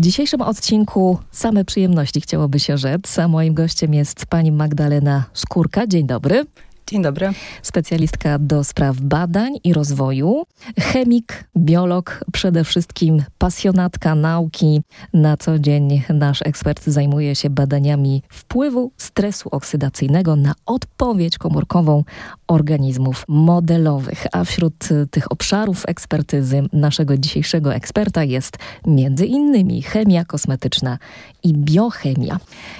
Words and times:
W 0.00 0.02
dzisiejszym 0.02 0.40
odcinku 0.40 1.18
same 1.30 1.64
przyjemności 1.64 2.20
chciałoby 2.20 2.60
się 2.60 2.78
rzec, 2.78 3.18
a 3.18 3.28
moim 3.28 3.54
gościem 3.54 3.94
jest 3.94 4.26
pani 4.26 4.52
Magdalena 4.52 5.24
Skórka. 5.32 5.86
Dzień 5.86 6.06
dobry. 6.06 6.44
Dzień 6.90 7.02
dobry. 7.02 7.32
Specjalistka 7.62 8.38
do 8.38 8.64
spraw 8.64 9.00
badań 9.00 9.52
i 9.64 9.72
rozwoju, 9.72 10.42
chemik, 10.80 11.44
biolog, 11.56 12.24
przede 12.32 12.64
wszystkim 12.64 13.22
pasjonatka 13.38 14.14
nauki. 14.14 14.82
Na 15.12 15.36
co 15.36 15.58
dzień 15.58 16.02
nasz 16.08 16.42
ekspert 16.42 16.84
zajmuje 16.84 17.34
się 17.34 17.50
badaniami 17.50 18.22
wpływu 18.28 18.92
stresu 18.96 19.48
oksydacyjnego 19.52 20.36
na 20.36 20.54
odpowiedź 20.66 21.38
komórkową 21.38 22.04
organizmów 22.46 23.24
modelowych. 23.28 24.26
A 24.32 24.44
wśród 24.44 24.74
tych 25.10 25.32
obszarów 25.32 25.82
ekspertyzy 25.88 26.62
naszego 26.72 27.16
dzisiejszego 27.16 27.74
eksperta 27.74 28.24
jest 28.24 28.56
między 28.86 29.26
innymi 29.26 29.82
chemia 29.82 30.24
kosmetyczna 30.24 30.98
i 31.42 31.54
biochemia. 31.54 32.38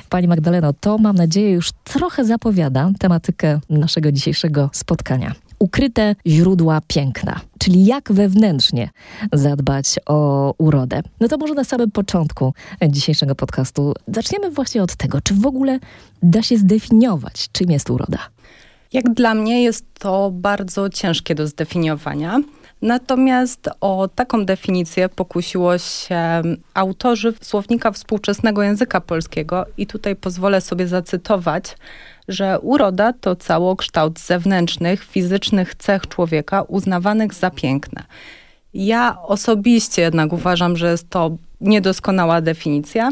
Pani 0.09 0.28
Magdaleno, 0.28 0.73
to 0.73 0.98
mam 0.98 1.16
nadzieję 1.16 1.50
już 1.50 1.70
trochę 1.84 2.24
zapowiada 2.24 2.91
tematykę 2.98 3.60
naszego 3.70 4.12
dzisiejszego 4.12 4.70
spotkania. 4.73 5.34
Ukryte 5.59 6.14
źródła 6.27 6.80
piękna, 6.86 7.41
czyli 7.59 7.84
jak 7.84 8.12
wewnętrznie 8.12 8.91
zadbać 9.33 9.86
o 10.06 10.55
urodę. 10.59 11.02
No 11.20 11.28
to 11.28 11.36
może 11.36 11.55
na 11.55 11.64
samym 11.64 11.91
początku 11.91 12.55
dzisiejszego 12.88 13.34
podcastu 13.34 13.95
zaczniemy 14.09 14.50
właśnie 14.50 14.83
od 14.83 14.97
tego, 14.97 15.20
czy 15.20 15.34
w 15.34 15.47
ogóle 15.47 15.78
da 16.22 16.42
się 16.42 16.56
zdefiniować, 16.56 17.48
czym 17.52 17.70
jest 17.70 17.91
uroda. 17.91 18.19
Jak 18.92 19.14
dla 19.14 19.34
mnie 19.34 19.62
jest 19.62 19.84
to 19.98 20.30
bardzo 20.34 20.88
ciężkie 20.88 21.34
do 21.34 21.47
zdefiniowania. 21.47 22.41
Natomiast 22.83 23.69
o 23.80 24.09
taką 24.09 24.45
definicję 24.45 25.09
pokusiło 25.09 25.79
się 25.79 26.43
autorzy 26.75 27.34
słownika 27.41 27.93
współczesnego 27.93 28.62
języka 28.62 29.01
polskiego 29.01 29.66
i 29.77 29.87
tutaj 29.87 30.16
pozwolę 30.16 30.61
sobie 30.61 30.89
zacytować, 30.89 31.77
że 32.28 32.61
uroda 32.61 33.12
to 33.12 33.37
całokształt 33.37 34.20
zewnętrznych, 34.20 35.05
fizycznych 35.05 35.75
cech 35.75 36.06
człowieka 36.06 36.62
uznawanych 36.62 37.34
za 37.34 37.50
piękne. 37.50 38.05
Ja 38.75 39.22
osobiście 39.22 40.03
jednak 40.03 40.33
uważam, 40.33 40.77
że 40.77 40.91
jest 40.91 41.11
to 41.11 41.37
niedoskonała 41.61 42.41
definicja, 42.41 43.11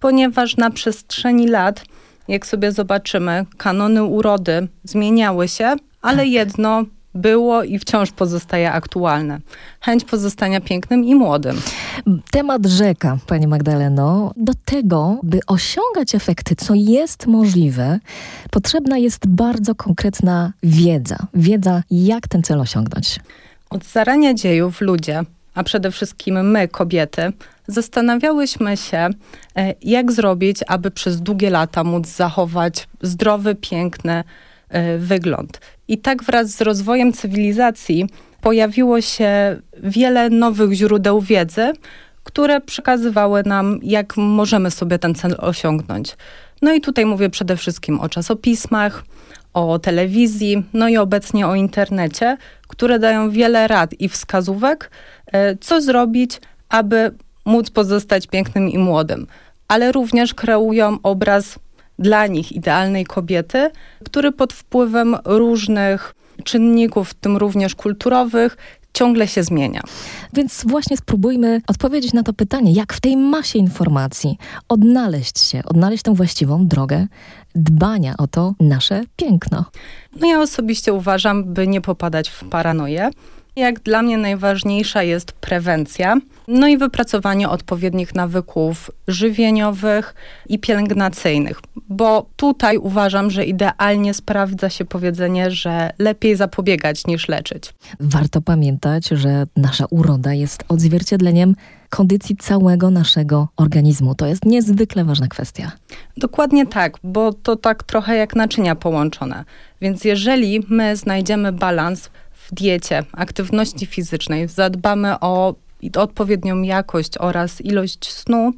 ponieważ 0.00 0.56
na 0.56 0.70
przestrzeni 0.70 1.48
lat, 1.48 1.84
jak 2.28 2.46
sobie 2.46 2.72
zobaczymy, 2.72 3.46
kanony 3.56 4.04
urody 4.04 4.68
zmieniały 4.84 5.48
się, 5.48 5.76
ale 6.02 6.26
jedno 6.26 6.84
było 7.14 7.62
i 7.62 7.78
wciąż 7.78 8.12
pozostaje 8.12 8.72
aktualne. 8.72 9.40
Chęć 9.80 10.04
pozostania 10.04 10.60
pięknym 10.60 11.04
i 11.04 11.14
młodym. 11.14 11.60
Temat 12.30 12.66
rzeka, 12.66 13.18
Pani 13.26 13.46
Magdaleno. 13.46 14.32
Do 14.36 14.52
tego, 14.64 15.18
by 15.22 15.40
osiągać 15.46 16.14
efekty, 16.14 16.56
co 16.56 16.74
jest 16.74 17.26
możliwe, 17.26 17.98
potrzebna 18.50 18.98
jest 18.98 19.26
bardzo 19.26 19.74
konkretna 19.74 20.52
wiedza. 20.62 21.16
Wiedza, 21.34 21.82
jak 21.90 22.28
ten 22.28 22.42
cel 22.42 22.60
osiągnąć. 22.60 23.20
Od 23.70 23.84
zarania 23.84 24.34
dziejów 24.34 24.80
ludzie, 24.80 25.22
a 25.54 25.64
przede 25.64 25.90
wszystkim 25.90 26.50
my, 26.50 26.68
kobiety, 26.68 27.32
zastanawiałyśmy 27.66 28.76
się, 28.76 29.08
e, 29.56 29.74
jak 29.82 30.12
zrobić, 30.12 30.58
aby 30.66 30.90
przez 30.90 31.20
długie 31.20 31.50
lata 31.50 31.84
móc 31.84 32.08
zachować 32.08 32.88
zdrowy, 33.02 33.54
piękny 33.54 34.24
e, 34.68 34.98
wygląd. 34.98 35.60
I 35.90 35.98
tak 35.98 36.22
wraz 36.22 36.50
z 36.50 36.60
rozwojem 36.60 37.12
cywilizacji 37.12 38.06
pojawiło 38.40 39.00
się 39.00 39.60
wiele 39.82 40.30
nowych 40.30 40.72
źródeł 40.72 41.20
wiedzy, 41.20 41.72
które 42.24 42.60
przekazywały 42.60 43.42
nam, 43.46 43.80
jak 43.82 44.16
możemy 44.16 44.70
sobie 44.70 44.98
ten 44.98 45.14
cel 45.14 45.34
osiągnąć. 45.38 46.16
No 46.62 46.72
i 46.74 46.80
tutaj 46.80 47.06
mówię 47.06 47.30
przede 47.30 47.56
wszystkim 47.56 48.00
o 48.00 48.08
czasopismach, 48.08 49.04
o 49.54 49.78
telewizji, 49.78 50.64
no 50.72 50.88
i 50.88 50.96
obecnie 50.96 51.46
o 51.46 51.54
internecie, 51.54 52.36
które 52.68 52.98
dają 52.98 53.30
wiele 53.30 53.68
rad 53.68 54.00
i 54.00 54.08
wskazówek, 54.08 54.90
e, 55.32 55.56
co 55.56 55.80
zrobić, 55.80 56.40
aby 56.68 57.14
móc 57.44 57.70
pozostać 57.70 58.26
pięknym 58.26 58.68
i 58.68 58.78
młodym, 58.78 59.26
ale 59.68 59.92
również 59.92 60.34
kreują 60.34 60.98
obraz 61.02 61.58
dla 62.00 62.26
nich 62.26 62.52
idealnej 62.52 63.04
kobiety, 63.06 63.70
który 64.04 64.32
pod 64.32 64.52
wpływem 64.52 65.16
różnych 65.24 66.14
czynników, 66.44 67.10
w 67.10 67.14
tym 67.14 67.36
również 67.36 67.74
kulturowych, 67.74 68.56
ciągle 68.92 69.28
się 69.28 69.42
zmienia. 69.42 69.80
Więc 70.32 70.64
właśnie 70.66 70.96
spróbujmy 70.96 71.60
odpowiedzieć 71.66 72.12
na 72.12 72.22
to 72.22 72.32
pytanie, 72.32 72.72
jak 72.72 72.92
w 72.92 73.00
tej 73.00 73.16
masie 73.16 73.58
informacji 73.58 74.38
odnaleźć 74.68 75.38
się, 75.38 75.62
odnaleźć 75.64 76.02
tę 76.02 76.14
właściwą 76.14 76.66
drogę 76.66 77.06
dbania 77.54 78.14
o 78.18 78.26
to 78.26 78.54
nasze 78.60 79.02
piękno. 79.16 79.64
No 80.20 80.26
ja 80.26 80.40
osobiście 80.40 80.92
uważam, 80.92 81.54
by 81.54 81.66
nie 81.66 81.80
popadać 81.80 82.28
w 82.28 82.44
paranoję, 82.44 83.10
jak 83.60 83.80
dla 83.80 84.02
mnie 84.02 84.18
najważniejsza 84.18 85.02
jest 85.02 85.32
prewencja, 85.32 86.16
no 86.48 86.68
i 86.68 86.78
wypracowanie 86.78 87.48
odpowiednich 87.48 88.14
nawyków 88.14 88.90
żywieniowych 89.08 90.14
i 90.48 90.58
pielęgnacyjnych, 90.58 91.60
bo 91.88 92.26
tutaj 92.36 92.78
uważam, 92.78 93.30
że 93.30 93.44
idealnie 93.44 94.14
sprawdza 94.14 94.70
się 94.70 94.84
powiedzenie, 94.84 95.50
że 95.50 95.90
lepiej 95.98 96.36
zapobiegać 96.36 97.06
niż 97.06 97.28
leczyć. 97.28 97.74
Warto 98.00 98.40
pamiętać, 98.40 99.08
że 99.08 99.46
nasza 99.56 99.84
uroda 99.90 100.34
jest 100.34 100.64
odzwierciedleniem 100.68 101.54
kondycji 101.88 102.36
całego 102.36 102.90
naszego 102.90 103.48
organizmu. 103.56 104.14
To 104.14 104.26
jest 104.26 104.44
niezwykle 104.44 105.04
ważna 105.04 105.28
kwestia. 105.28 105.72
Dokładnie 106.16 106.66
tak, 106.66 106.98
bo 107.04 107.32
to 107.32 107.56
tak 107.56 107.82
trochę 107.82 108.16
jak 108.16 108.36
naczynia 108.36 108.74
połączone. 108.74 109.44
Więc 109.80 110.04
jeżeli 110.04 110.60
my 110.68 110.96
znajdziemy 110.96 111.52
balans 111.52 112.10
diecie, 112.52 113.04
aktywności 113.12 113.86
fizycznej, 113.86 114.48
zadbamy 114.48 115.20
o 115.20 115.54
odpowiednią 115.96 116.62
jakość 116.62 117.18
oraz 117.18 117.60
ilość 117.60 118.12
snu, 118.12 118.52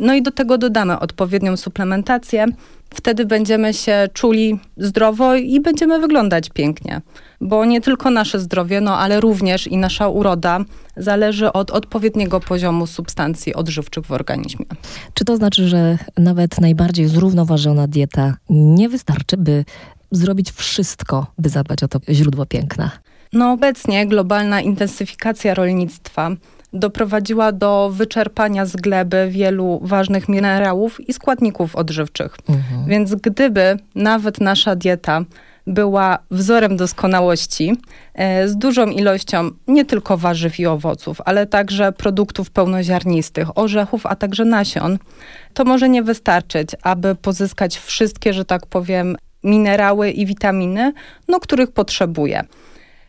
no 0.00 0.14
i 0.14 0.22
do 0.22 0.30
tego 0.30 0.58
dodamy 0.58 0.98
odpowiednią 0.98 1.56
suplementację, 1.56 2.46
wtedy 2.94 3.26
będziemy 3.26 3.74
się 3.74 4.08
czuli 4.12 4.60
zdrowo 4.76 5.34
i 5.34 5.60
będziemy 5.60 6.00
wyglądać 6.00 6.50
pięknie. 6.50 7.00
Bo 7.40 7.64
nie 7.64 7.80
tylko 7.80 8.10
nasze 8.10 8.40
zdrowie, 8.40 8.80
no 8.80 8.98
ale 8.98 9.20
również 9.20 9.66
i 9.66 9.76
nasza 9.76 10.08
uroda 10.08 10.60
zależy 10.96 11.52
od 11.52 11.70
odpowiedniego 11.70 12.40
poziomu 12.40 12.86
substancji 12.86 13.54
odżywczych 13.54 14.06
w 14.06 14.12
organizmie. 14.12 14.66
Czy 15.14 15.24
to 15.24 15.36
znaczy, 15.36 15.68
że 15.68 15.98
nawet 16.16 16.60
najbardziej 16.60 17.06
zrównoważona 17.06 17.86
dieta 17.86 18.36
nie 18.50 18.88
wystarczy, 18.88 19.36
by 19.36 19.64
zrobić 20.10 20.50
wszystko, 20.50 21.26
by 21.38 21.48
zadbać 21.48 21.82
o 21.82 21.88
to 21.88 22.00
źródło 22.08 22.46
piękna? 22.46 22.90
No 23.32 23.52
obecnie 23.52 24.06
globalna 24.06 24.60
intensyfikacja 24.60 25.54
rolnictwa 25.54 26.30
doprowadziła 26.72 27.52
do 27.52 27.90
wyczerpania 27.92 28.66
z 28.66 28.76
gleby 28.76 29.28
wielu 29.30 29.80
ważnych 29.82 30.28
minerałów 30.28 31.08
i 31.08 31.12
składników 31.12 31.76
odżywczych. 31.76 32.36
Mhm. 32.48 32.86
Więc 32.86 33.14
gdyby 33.14 33.76
nawet 33.94 34.40
nasza 34.40 34.76
dieta 34.76 35.24
była 35.66 36.18
wzorem 36.30 36.76
doskonałości, 36.76 37.76
e, 38.14 38.48
z 38.48 38.56
dużą 38.56 38.86
ilością 38.86 39.50
nie 39.66 39.84
tylko 39.84 40.16
warzyw 40.16 40.60
i 40.60 40.66
owoców, 40.66 41.20
ale 41.24 41.46
także 41.46 41.92
produktów 41.92 42.50
pełnoziarnistych, 42.50 43.58
orzechów, 43.58 44.06
a 44.06 44.16
także 44.16 44.44
nasion, 44.44 44.98
to 45.54 45.64
może 45.64 45.88
nie 45.88 46.02
wystarczyć, 46.02 46.68
aby 46.82 47.14
pozyskać 47.14 47.78
wszystkie, 47.78 48.32
że 48.32 48.44
tak 48.44 48.66
powiem, 48.66 49.16
minerały 49.44 50.10
i 50.10 50.26
witaminy, 50.26 50.92
no, 51.28 51.40
których 51.40 51.70
potrzebuje. 51.70 52.44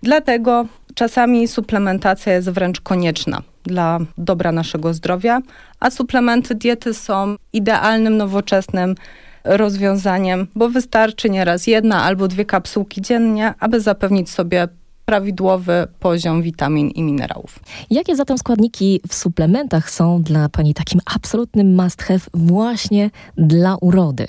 Dlatego 0.03 0.65
czasami 0.95 1.47
suplementacja 1.47 2.33
jest 2.33 2.49
wręcz 2.49 2.81
konieczna 2.81 3.41
dla 3.63 3.99
dobra 4.17 4.51
naszego 4.51 4.93
zdrowia, 4.93 5.41
a 5.79 5.91
suplementy 5.91 6.55
diety 6.55 6.93
są 6.93 7.35
idealnym, 7.53 8.17
nowoczesnym 8.17 8.95
rozwiązaniem, 9.43 10.47
bo 10.55 10.69
wystarczy 10.69 11.29
nieraz 11.29 11.67
jedna 11.67 12.03
albo 12.03 12.27
dwie 12.27 12.45
kapsułki 12.45 13.01
dziennie, 13.01 13.53
aby 13.59 13.81
zapewnić 13.81 14.29
sobie 14.29 14.67
prawidłowy 15.05 15.87
poziom 15.99 16.41
witamin 16.41 16.89
i 16.89 17.03
minerałów. 17.03 17.59
Jakie 17.89 18.15
zatem 18.15 18.37
składniki 18.37 19.01
w 19.07 19.13
suplementach 19.13 19.89
są 19.89 20.21
dla 20.21 20.49
Pani 20.49 20.73
takim 20.73 21.01
absolutnym 21.15 21.75
must 21.75 22.03
have 22.03 22.19
właśnie 22.33 23.09
dla 23.37 23.75
urody? 23.81 24.27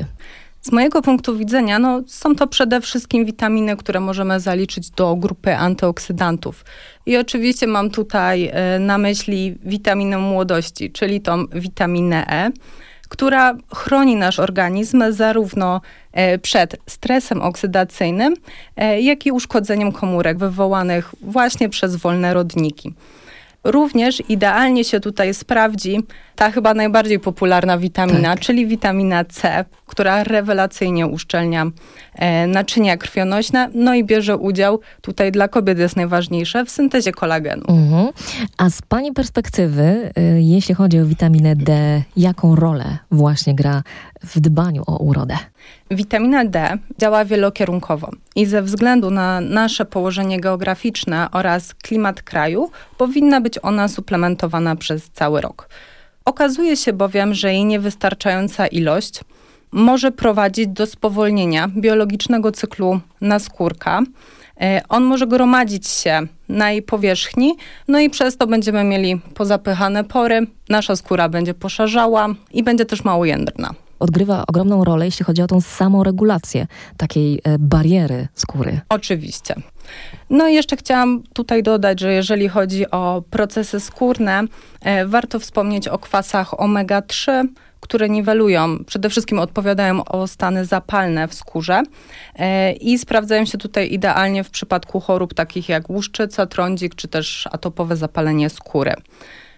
Z 0.63 0.73
mojego 0.73 1.03
punktu 1.03 1.37
widzenia, 1.37 1.79
no, 1.79 2.01
są 2.07 2.35
to 2.35 2.47
przede 2.47 2.81
wszystkim 2.81 3.25
witaminy, 3.25 3.77
które 3.77 4.01
możemy 4.01 4.41
zaliczyć 4.41 4.91
do 4.91 5.17
grupy 5.17 5.57
antyoksydantów. 5.57 6.65
I 7.07 7.17
oczywiście 7.17 7.67
mam 7.67 7.91
tutaj 7.91 8.51
e, 8.53 8.79
na 8.79 8.99
myśli 8.99 9.59
witaminę 9.65 10.19
młodości, 10.19 10.93
czyli 10.93 11.21
tą 11.21 11.47
witaminę 11.47 12.27
E, 12.27 12.51
która 13.09 13.55
chroni 13.75 14.17
nasz 14.17 14.39
organizm 14.39 15.05
zarówno 15.11 15.81
e, 16.13 16.39
przed 16.39 16.77
stresem 16.87 17.43
oksydacyjnym, 17.43 18.35
e, 18.77 19.01
jak 19.01 19.27
i 19.27 19.33
uszkodzeniem 19.33 19.93
komórek 19.93 20.39
wywołanych 20.39 21.15
właśnie 21.23 21.69
przez 21.69 21.97
wolne 21.97 22.35
rodniki. 22.35 22.95
Również 23.65 24.23
idealnie 24.29 24.85
się 24.85 25.01
tutaj 25.01 25.35
sprawdzi 25.35 25.99
ta 26.41 26.51
chyba 26.51 26.75
najbardziej 26.75 27.19
popularna 27.19 27.79
witamina, 27.79 28.31
tak. 28.31 28.41
czyli 28.41 28.67
witamina 28.67 29.25
C, 29.25 29.65
która 29.87 30.25
rewelacyjnie 30.25 31.07
uszczelnia 31.07 31.67
e, 32.15 32.47
naczynia 32.47 32.97
krwionośne, 32.97 33.71
no 33.75 33.95
i 33.95 34.05
bierze 34.05 34.37
udział, 34.37 34.81
tutaj 35.01 35.33
dla 35.33 35.49
kobiet 35.49 35.79
jest 35.79 35.97
najważniejsze, 35.97 36.65
w 36.65 36.71
syntezie 36.71 37.13
kolagenu. 37.13 37.65
Mhm. 37.69 38.09
A 38.59 38.71
z 38.71 38.83
Pani 38.83 39.13
perspektywy, 39.13 40.13
y, 40.19 40.41
jeśli 40.41 40.75
chodzi 40.75 41.01
o 41.01 41.07
witaminę 41.07 41.57
D, 41.57 42.03
jaką 42.17 42.57
rolę 42.57 42.99
właśnie 43.11 43.55
gra 43.55 43.83
w 44.23 44.41
dbaniu 44.41 44.83
o 44.87 44.97
urodę? 44.97 45.37
Witamina 45.91 46.45
D 46.45 46.79
działa 46.99 47.25
wielokierunkowo 47.25 48.11
i 48.37 48.47
ze 48.47 48.63
względu 48.63 49.11
na 49.11 49.41
nasze 49.41 49.85
położenie 49.85 50.41
geograficzne 50.41 51.29
oraz 51.33 51.75
klimat 51.75 52.23
kraju 52.23 52.71
powinna 52.99 53.41
być 53.41 53.59
ona 53.63 53.89
suplementowana 53.89 54.77
przez 54.77 55.11
cały 55.11 55.41
rok. 55.41 55.69
Okazuje 56.25 56.77
się 56.77 56.93
bowiem, 56.93 57.35
że 57.35 57.53
jej 57.53 57.65
niewystarczająca 57.65 58.67
ilość 58.67 59.21
może 59.73 60.13
prowadzić 60.13 60.67
do 60.69 60.87
spowolnienia 60.87 61.69
biologicznego 61.69 62.53
cyklu 62.53 63.01
naskórka. 63.21 64.03
E, 64.61 64.83
on 64.89 65.05
może 65.05 65.27
gromadzić 65.27 65.89
się 65.89 66.21
na 66.49 66.71
jej 66.71 66.83
powierzchni, 66.83 67.57
no 67.89 68.01
i 68.01 68.11
przez 68.11 68.37
to 68.37 68.47
będziemy 68.47 68.85
mieli 68.85 69.21
pozapychane 69.35 70.05
pory, 70.05 70.47
nasza 70.69 70.97
skóra 70.97 71.29
będzie 71.29 71.55
poszarzała 71.55 72.29
i 72.53 72.63
będzie 72.63 72.85
też 72.85 73.05
mało 73.05 73.25
jędrna 73.25 73.75
odgrywa 74.01 74.45
ogromną 74.47 74.85
rolę, 74.85 75.05
jeśli 75.05 75.25
chodzi 75.25 75.43
o 75.43 75.47
tą 75.47 75.61
samą 75.61 76.03
regulację 76.03 76.67
takiej 76.97 77.41
e, 77.45 77.59
bariery 77.59 78.29
skóry. 78.35 78.81
Oczywiście. 78.89 79.55
No 80.31 80.49
i 80.49 80.55
jeszcze 80.55 80.77
chciałam 80.77 81.23
tutaj 81.33 81.63
dodać, 81.63 82.01
że 82.01 82.13
jeżeli 82.13 82.49
chodzi 82.49 82.91
o 82.91 83.23
procesy 83.31 83.81
skórne, 83.81 84.43
e, 84.81 85.07
warto 85.07 85.39
wspomnieć 85.39 85.89
o 85.89 85.99
kwasach 85.99 86.51
omega-3, 86.51 87.47
które 87.81 88.09
niwelują, 88.09 88.85
przede 88.85 89.11
wszystkim 89.11 89.39
odpowiadają 89.39 90.05
o 90.05 90.27
stany 90.27 90.65
zapalne 90.65 91.29
w 91.29 91.35
skórze 91.35 91.83
e, 92.37 92.73
i 92.73 92.99
sprawdzają 92.99 93.45
się 93.45 93.59
tutaj 93.59 93.93
idealnie 93.93 94.45
w 94.45 94.51
przypadku 94.51 95.01
chorób 95.01 95.35
takich 95.35 95.69
jak 95.69 95.91
łuszczyca, 95.91 96.47
trądzik 96.47 96.95
czy 96.95 97.09
też 97.09 97.49
atopowe 97.53 97.97
zapalenie 97.97 98.51
skóry. 98.51 98.95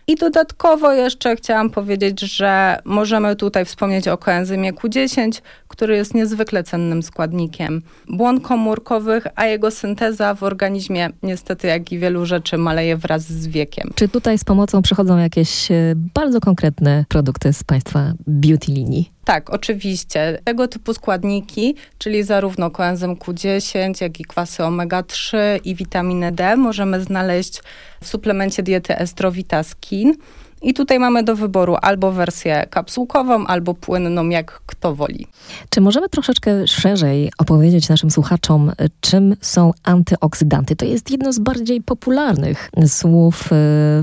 I 0.07 0.17
dodatkowo 0.17 0.93
jeszcze 0.93 1.37
chciałam 1.37 1.71
powiedzieć, 1.71 2.21
że 2.21 2.79
możemy 2.85 3.37
tutaj 3.37 3.65
wspomnieć 3.65 4.09
o 4.09 4.19
koenzymie 4.19 4.73
Q10, 4.73 5.41
który 5.69 5.97
jest 5.97 6.15
niezwykle 6.15 6.65
cennym 6.65 7.03
składnikiem 7.03 7.83
błon 8.09 8.41
komórkowych, 8.41 9.27
a 9.37 9.47
jego 9.47 9.71
synteza 9.71 10.35
w 10.35 10.43
organizmie 10.43 11.11
niestety, 11.23 11.67
jak 11.67 11.93
i 11.93 11.99
wielu 11.99 12.27
rzeczy, 12.27 12.59
maleje 12.59 12.97
wraz 12.97 13.23
z 13.23 13.47
wiekiem. 13.47 13.91
Czy 13.95 14.09
tutaj 14.09 14.39
z 14.39 14.45
pomocą 14.45 14.83
przychodzą 14.83 15.19
jakieś 15.19 15.71
e, 15.71 15.95
bardzo 16.15 16.41
konkretne 16.41 17.05
produkty 17.09 17.53
z 17.53 17.65
Państwa 17.65 18.13
beauty 18.27 18.73
linii? 18.73 19.13
Tak, 19.25 19.51
oczywiście. 19.51 20.39
Tego 20.45 20.69
typu 20.69 20.95
składniki, 20.95 21.75
czyli 21.99 22.23
zarówno 22.23 22.71
koenzym 22.71 23.17
Q10, 23.17 24.03
jak 24.03 24.21
i 24.21 24.25
kwasy 24.25 24.63
omega-3 24.63 25.37
i 25.65 25.75
witaminę 25.75 26.33
D 26.33 26.57
możemy 26.57 27.01
znaleźć 27.01 27.61
w 28.03 28.09
suplemencie 28.09 28.63
diety 28.63 28.97
Estrovita 28.97 29.63
Skin. 29.63 30.15
I 30.63 30.75
tutaj 30.75 30.99
mamy 30.99 31.23
do 31.23 31.37
wyboru 31.37 31.77
albo 31.83 32.13
wersję 32.13 32.67
kapsułkową, 32.71 33.47
albo 33.47 33.75
płynną, 33.75 34.29
jak 34.29 34.61
kto 34.67 34.95
woli. 34.95 35.27
Czy 35.71 35.81
możemy 35.81 36.09
troszeczkę 36.09 36.67
szerzej 36.67 37.33
opowiedzieć 37.39 37.89
naszym 37.89 38.11
słuchaczom, 38.11 38.73
czym 39.01 39.37
są 39.41 39.73
antyoksydanty? 39.83 40.77
To 40.77 40.85
jest 40.85 41.11
jedno 41.11 41.33
z 41.33 41.39
bardziej 41.39 41.83
popularnych 41.83 42.71
słów 42.87 43.43
e, 43.43 43.49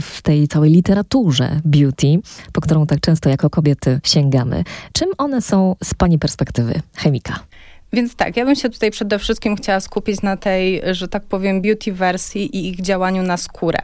w 0.01 0.19
tej 0.23 0.47
całej 0.47 0.71
literaturze 0.71 1.61
beauty, 1.65 2.19
po 2.53 2.61
którą 2.61 2.85
tak 2.85 2.99
często 2.99 3.29
jako 3.29 3.49
kobiety 3.49 3.99
sięgamy. 4.03 4.63
Czym 4.93 5.09
one 5.17 5.41
są 5.41 5.75
z 5.83 5.93
Pani 5.93 6.19
perspektywy 6.19 6.81
chemika? 6.95 7.39
Więc 7.93 8.15
tak, 8.15 8.37
ja 8.37 8.45
bym 8.45 8.55
się 8.55 8.69
tutaj 8.69 8.91
przede 8.91 9.19
wszystkim 9.19 9.55
chciała 9.55 9.79
skupić 9.79 10.21
na 10.21 10.37
tej, 10.37 10.81
że 10.91 11.07
tak 11.07 11.23
powiem, 11.23 11.61
beauty 11.61 11.93
wersji 11.93 12.57
i 12.57 12.69
ich 12.69 12.81
działaniu 12.81 13.23
na 13.23 13.37
skórę. 13.37 13.79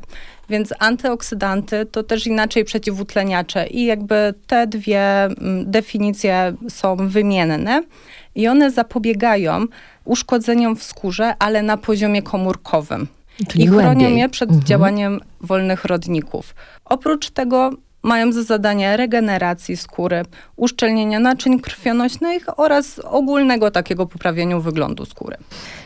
Więc 0.49 0.73
antyoksydanty 0.79 1.85
to 1.85 2.03
też 2.03 2.27
inaczej 2.27 2.65
przeciwutleniacze 2.65 3.67
i 3.67 3.85
jakby 3.85 4.33
te 4.47 4.67
dwie 4.67 5.23
mm, 5.23 5.71
definicje 5.71 6.53
są 6.69 6.95
wymienne 7.09 7.83
i 8.35 8.47
one 8.47 8.71
zapobiegają 8.71 9.65
uszkodzeniom 10.05 10.75
w 10.75 10.83
skórze, 10.83 11.33
ale 11.39 11.61
na 11.61 11.77
poziomie 11.77 12.21
komórkowym. 12.21 13.07
Czyli 13.47 13.63
I 13.63 13.67
chronią 13.67 13.93
głębiej. 13.93 14.17
je 14.17 14.29
przed 14.29 14.49
mhm. 14.49 14.67
działaniem 14.67 15.19
wolnych 15.41 15.85
rodników. 15.85 16.55
Oprócz 16.85 17.29
tego 17.29 17.69
mają 18.05 18.31
za 18.31 18.43
zadanie 18.43 18.97
regeneracji 18.97 19.77
skóry, 19.77 20.23
uszczelnienia 20.55 21.19
naczyń 21.19 21.59
krwionośnych 21.59 22.59
oraz 22.59 22.99
ogólnego 22.99 23.71
takiego 23.71 24.05
poprawienia 24.05 24.59
wyglądu 24.59 25.05
skóry. 25.05 25.37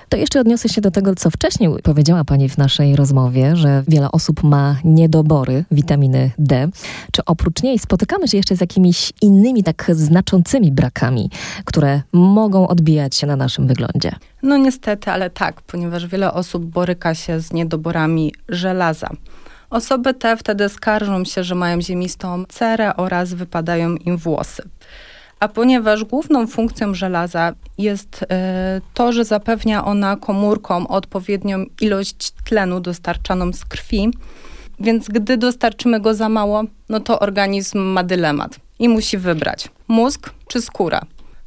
To 0.10 0.18
jeszcze 0.18 0.40
odniosę 0.40 0.70
się 0.70 0.82
do 0.82 0.92
tego, 0.92 1.16
co 1.16 1.30
wcześniej 1.30 1.70
powiedziała 1.84 2.24
Pani 2.24 2.50
w 2.50 2.58
naszej 2.58 2.96
rozmowie, 2.96 3.56
że 3.56 3.84
wiele 3.88 4.12
osób 4.12 4.44
ma 4.44 4.76
niedobory 4.84 5.66
witaminy 5.72 6.32
D. 6.38 6.70
Czy 7.12 7.26
oprócz 7.26 7.64
niej 7.64 7.80
spotykamy 7.80 8.28
się 8.28 8.38
jeszcze 8.38 8.56
z 8.56 8.62
jakimiś 8.62 9.14
innymi 9.22 9.64
tak 9.64 9.92
znaczącymi 9.94 10.72
brakami, 10.72 11.30
które 11.66 12.02
mogą 12.12 12.68
odbijać 12.68 13.16
się 13.16 13.28
na 13.28 13.36
naszym 13.36 13.68
wyglądzie? 13.68 14.12
No 14.44 14.58
niestety, 14.58 15.12
ale 15.12 15.30
tak, 15.30 15.62
ponieważ 15.62 16.08
wiele 16.08 16.34
osób 16.34 16.66
boryka 16.66 17.16
się 17.16 17.40
z 17.40 17.54
niedoborami 17.54 18.34
żelaza. 18.50 19.10
Osoby 19.70 20.14
te 20.14 20.38
wtedy 20.38 20.70
skarżą 20.70 21.26
się, 21.26 21.44
że 21.44 21.56
mają 21.56 21.82
ziemistą 21.82 22.44
cerę 22.50 22.96
oraz 22.96 23.34
wypadają 23.34 23.96
im 23.96 24.18
włosy. 24.18 24.64
A 25.40 25.48
ponieważ 25.48 26.04
główną 26.04 26.48
funkcją 26.48 26.94
żelaza 26.94 27.54
jest 27.78 28.24
y, 28.24 28.28
to, 28.94 29.12
że 29.12 29.26
zapewnia 29.26 29.86
ona 29.86 30.16
komórkom 30.16 30.88
odpowiednią 30.88 31.66
ilość 31.82 32.32
tlenu 32.32 32.80
dostarczaną 32.80 33.54
z 33.54 33.66
krwi, 33.66 34.12
więc 34.80 35.08
gdy 35.08 35.38
dostarczymy 35.38 36.00
go 36.00 36.14
za 36.14 36.30
mało, 36.30 36.64
no 36.90 37.00
to 37.00 37.20
organizm 37.20 37.80
ma 37.80 38.04
dylemat 38.04 38.60
i 38.80 38.90
musi 38.90 39.18
wybrać 39.18 39.68
mózg 39.88 40.30
czy 40.48 40.62
skóra. 40.62 41.02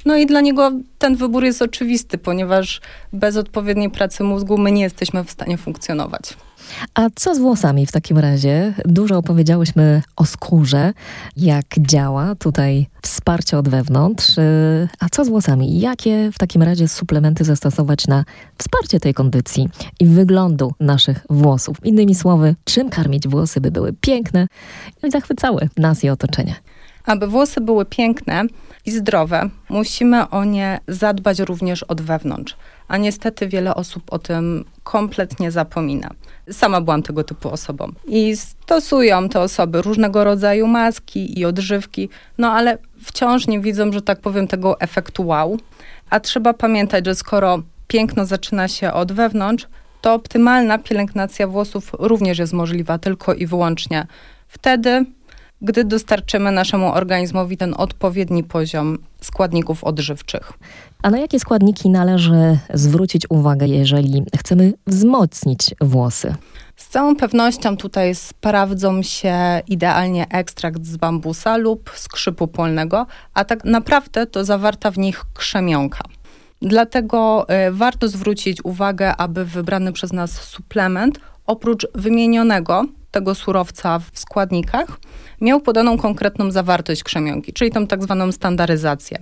No 0.05 0.15
i 0.15 0.25
dla 0.25 0.41
niego 0.41 0.71
ten 0.97 1.15
wybór 1.15 1.43
jest 1.43 1.61
oczywisty, 1.61 2.17
ponieważ 2.17 2.81
bez 3.13 3.37
odpowiedniej 3.37 3.89
pracy 3.89 4.23
mózgu 4.23 4.57
my 4.57 4.71
nie 4.71 4.81
jesteśmy 4.81 5.23
w 5.23 5.31
stanie 5.31 5.57
funkcjonować. 5.57 6.33
A 6.93 7.07
co 7.15 7.35
z 7.35 7.39
włosami 7.39 7.85
w 7.85 7.91
takim 7.91 8.17
razie? 8.17 8.73
Dużo 8.85 9.17
opowiedziałyśmy 9.17 10.01
o 10.15 10.25
skórze, 10.25 10.93
jak 11.37 11.65
działa 11.79 12.35
tutaj 12.35 12.87
wsparcie 13.01 13.57
od 13.57 13.69
wewnątrz. 13.69 14.37
Y, 14.37 14.87
a 14.99 15.09
co 15.11 15.25
z 15.25 15.29
włosami? 15.29 15.79
Jakie 15.79 16.31
w 16.31 16.37
takim 16.37 16.63
razie 16.63 16.87
suplementy 16.87 17.43
zastosować 17.43 18.07
na 18.07 18.25
wsparcie 18.57 18.99
tej 18.99 19.13
kondycji 19.13 19.69
i 19.99 20.05
wyglądu 20.05 20.73
naszych 20.79 21.25
włosów? 21.29 21.77
Innymi 21.83 22.15
słowy, 22.15 22.55
czym 22.63 22.89
karmić 22.89 23.27
włosy, 23.27 23.61
by 23.61 23.71
były 23.71 23.93
piękne 24.01 24.47
i 25.03 25.11
zachwycały 25.11 25.69
nas 25.77 26.03
i 26.03 26.09
otoczenie? 26.09 26.55
Aby 27.05 27.27
włosy 27.27 27.61
były 27.61 27.85
piękne 27.85 28.43
i 28.85 28.91
zdrowe, 28.91 29.49
musimy 29.69 30.29
o 30.29 30.43
nie 30.43 30.79
zadbać 30.87 31.39
również 31.39 31.83
od 31.83 32.01
wewnątrz. 32.01 32.55
A 32.93 32.97
niestety 32.97 33.47
wiele 33.47 33.75
osób 33.75 34.03
o 34.13 34.19
tym 34.19 34.65
kompletnie 34.83 35.51
zapomina. 35.51 36.09
Sama 36.51 36.81
byłam 36.81 37.03
tego 37.03 37.23
typu 37.23 37.49
osobą. 37.49 37.91
I 38.07 38.37
stosują 38.37 39.29
te 39.29 39.39
osoby 39.39 39.81
różnego 39.81 40.23
rodzaju 40.23 40.67
maski 40.67 41.39
i 41.39 41.45
odżywki, 41.45 42.09
no 42.37 42.51
ale 42.51 42.77
wciąż 43.03 43.47
nie 43.47 43.59
widzą, 43.59 43.91
że 43.91 44.01
tak 44.01 44.19
powiem, 44.19 44.47
tego 44.47 44.79
efektu 44.79 45.27
wow. 45.27 45.57
A 46.09 46.19
trzeba 46.19 46.53
pamiętać, 46.53 47.05
że 47.05 47.15
skoro 47.15 47.61
piękno 47.87 48.25
zaczyna 48.25 48.67
się 48.67 48.93
od 48.93 49.11
wewnątrz, 49.11 49.67
to 50.01 50.13
optymalna 50.13 50.77
pielęgnacja 50.77 51.47
włosów 51.47 51.91
również 51.99 52.39
jest 52.39 52.53
możliwa 52.53 52.97
tylko 52.97 53.33
i 53.33 53.45
wyłącznie 53.45 54.07
wtedy, 54.47 55.05
gdy 55.63 55.83
dostarczymy 55.83 56.51
naszemu 56.51 56.93
organizmowi 56.93 57.57
ten 57.57 57.73
odpowiedni 57.77 58.43
poziom 58.43 58.97
składników 59.21 59.83
odżywczych. 59.83 60.53
A 61.01 61.09
na 61.09 61.19
jakie 61.19 61.39
składniki 61.39 61.89
należy 61.89 62.57
zwrócić 62.73 63.25
uwagę, 63.29 63.67
jeżeli 63.67 64.23
chcemy 64.37 64.73
wzmocnić 64.87 65.75
włosy? 65.81 66.35
Z 66.75 66.87
całą 66.87 67.15
pewnością 67.15 67.77
tutaj 67.77 68.15
sprawdzą 68.15 69.03
się 69.03 69.35
idealnie 69.67 70.29
ekstrakt 70.29 70.85
z 70.85 70.97
bambusa 70.97 71.57
lub 71.57 71.91
skrzypu 71.95 72.47
polnego, 72.47 73.05
a 73.33 73.45
tak 73.45 73.65
naprawdę 73.65 74.25
to 74.25 74.45
zawarta 74.45 74.91
w 74.91 74.97
nich 74.97 75.23
krzemionka. 75.33 76.03
Dlatego 76.61 77.45
y, 77.67 77.71
warto 77.71 78.07
zwrócić 78.07 78.65
uwagę, 78.65 79.15
aby 79.15 79.45
wybrany 79.45 79.93
przez 79.93 80.13
nas 80.13 80.31
suplement, 80.31 81.19
oprócz 81.45 81.87
wymienionego 81.95 82.85
tego 83.13 83.35
surowca 83.35 83.99
w 83.99 84.19
składnikach, 84.19 84.99
miał 85.41 85.61
podaną 85.61 85.97
konkretną 85.97 86.51
zawartość 86.51 87.03
krzemionki, 87.03 87.53
czyli 87.53 87.71
tą 87.71 87.87
tak 87.87 88.03
zwaną 88.03 88.31
standaryzację. 88.31 89.17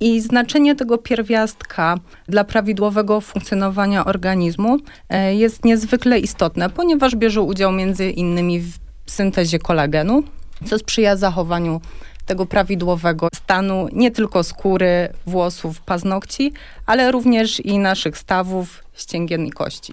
I 0.00 0.20
znaczenie 0.20 0.74
tego 0.74 0.98
pierwiastka 0.98 1.96
dla 2.28 2.44
prawidłowego 2.44 3.20
funkcjonowania 3.20 4.04
organizmu 4.04 4.78
e, 5.08 5.34
jest 5.34 5.64
niezwykle 5.64 6.18
istotne, 6.18 6.70
ponieważ 6.70 7.16
bierze 7.16 7.42
udział 7.42 7.72
między 7.72 8.10
innymi 8.10 8.60
w 8.60 9.10
syntezie 9.10 9.58
kolagenu, 9.58 10.22
co 10.66 10.78
sprzyja 10.78 11.16
zachowaniu 11.16 11.80
tego 12.26 12.46
prawidłowego 12.46 13.28
stanu 13.34 13.88
nie 13.92 14.10
tylko 14.10 14.42
skóry, 14.44 15.08
włosów, 15.26 15.80
paznokci, 15.80 16.52
ale 16.86 17.12
również 17.12 17.60
i 17.60 17.78
naszych 17.78 18.18
stawów, 18.18 18.84
ścięgien 18.94 19.46
i 19.46 19.50
kości. 19.50 19.92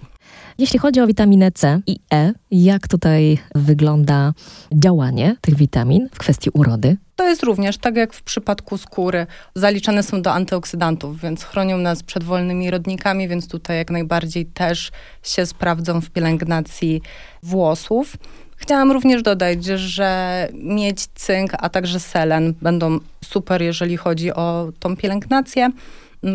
Jeśli 0.58 0.78
chodzi 0.78 1.00
o 1.00 1.06
witaminę 1.06 1.52
C 1.52 1.80
i 1.86 1.98
E, 2.14 2.32
jak 2.50 2.88
tutaj 2.88 3.38
wygląda 3.54 4.32
działanie 4.74 5.36
tych 5.40 5.54
witamin 5.54 6.08
w 6.12 6.18
kwestii 6.18 6.50
urody? 6.50 6.96
To 7.16 7.28
jest 7.28 7.42
również, 7.42 7.78
tak 7.78 7.96
jak 7.96 8.12
w 8.12 8.22
przypadku 8.22 8.78
skóry, 8.78 9.26
zaliczane 9.54 10.02
są 10.02 10.22
do 10.22 10.32
antyoksydantów, 10.32 11.20
więc 11.20 11.44
chronią 11.44 11.78
nas 11.78 12.02
przed 12.02 12.24
wolnymi 12.24 12.70
rodnikami, 12.70 13.28
więc 13.28 13.48
tutaj 13.48 13.76
jak 13.76 13.90
najbardziej 13.90 14.46
też 14.46 14.90
się 15.22 15.46
sprawdzą 15.46 16.00
w 16.00 16.10
pielęgnacji 16.10 17.02
włosów. 17.42 18.16
Chciałam 18.56 18.92
również 18.92 19.22
dodać, 19.22 19.64
że 19.64 20.48
miedź, 20.54 21.06
cynk, 21.14 21.50
a 21.58 21.68
także 21.68 22.00
selen 22.00 22.54
będą 22.62 22.98
super, 23.24 23.62
jeżeli 23.62 23.96
chodzi 23.96 24.32
o 24.32 24.72
tą 24.78 24.96
pielęgnację 24.96 25.70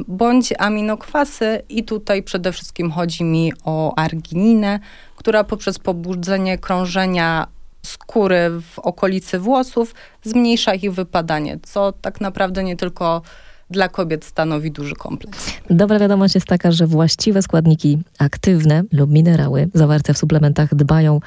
bądź 0.07 0.53
aminokwasy 0.60 1.62
i 1.69 1.83
tutaj 1.83 2.24
przede 2.24 2.51
wszystkim 2.51 2.91
chodzi 2.91 3.24
mi 3.24 3.53
o 3.65 3.95
argininę, 3.95 4.79
która 5.15 5.43
poprzez 5.43 5.79
pobudzenie 5.79 6.57
krążenia 6.57 7.48
skóry 7.86 8.50
w 8.62 8.79
okolicy 8.79 9.39
włosów 9.39 9.95
zmniejsza 10.24 10.74
ich 10.74 10.93
wypadanie, 10.93 11.60
co 11.63 11.91
tak 11.91 12.21
naprawdę 12.21 12.63
nie 12.63 12.77
tylko 12.77 13.21
dla 13.69 13.89
kobiet 13.89 14.25
stanowi 14.25 14.71
duży 14.71 14.95
kompleks. 14.95 15.51
Dobra 15.69 16.00
wiadomość 16.00 16.36
jest 16.36 16.48
taka, 16.48 16.71
że 16.71 16.88
właściwe 16.88 17.41
składniki 17.41 18.00
aktywne 18.19 18.83
lub 18.91 19.12
minerały 19.12 19.69
zawarte 19.74 20.13
w 20.13 20.17
suplementach 20.17 20.75
dbają 20.75 21.19